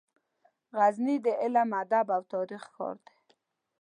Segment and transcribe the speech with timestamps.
[0.77, 3.15] غزني د علم، ادب او تاریخ ښار دی.